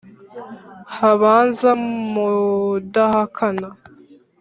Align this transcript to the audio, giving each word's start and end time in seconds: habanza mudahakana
habanza 0.97 1.69
mudahakana 2.13 3.67